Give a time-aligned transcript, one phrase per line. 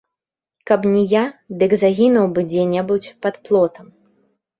[0.69, 1.25] Каб не я,
[1.63, 3.93] дык загінуў бы дзе-небудзь пад плотам.